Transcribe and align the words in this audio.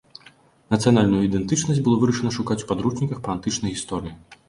Нацыянальную 0.75 1.19
ідэнтычнасць 1.27 1.83
было 1.89 2.01
вырашана 2.07 2.35
шукаць 2.41 2.61
у 2.65 2.71
падручніках 2.75 3.25
па 3.29 3.39
антычнай 3.39 3.71
гісторыі. 3.79 4.13